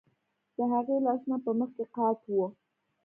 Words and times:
د 0.55 0.57
هغې 0.73 0.97
لاسونه 1.05 1.37
په 1.45 1.51
مخ 1.59 1.69
کې 1.75 1.85
قات 1.95 2.19
وو 2.31 2.45